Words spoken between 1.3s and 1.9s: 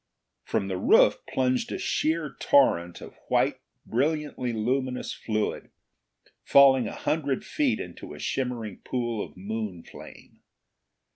plunged a